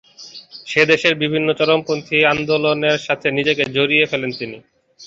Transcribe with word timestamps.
সেদেশের 0.67 1.13
বিভিন্ন 1.23 1.47
চরমপন্থী 1.59 2.17
আন্দোলনের 2.33 2.97
সাথে 3.07 3.27
নিজেকে 3.37 3.63
জড়িয়ে 3.75 4.05
ফেলেন 4.05 4.31
তিনি। 4.39 4.57